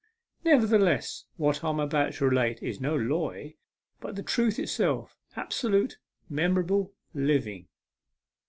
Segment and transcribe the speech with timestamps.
[0.43, 3.57] Nevertheless, what I am about to relate is no" loy,"
[3.99, 7.67] but the truth itself absolute, memorable, living.